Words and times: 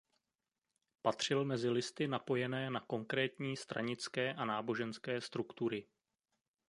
Patřil 1.01 1.45
mezi 1.45 1.69
listy 1.69 2.07
napojené 2.07 2.69
na 2.69 2.79
konkrétní 2.79 3.57
stranické 3.57 4.33
a 4.33 4.45
náboženské 4.45 5.21
struktury. 5.21 5.87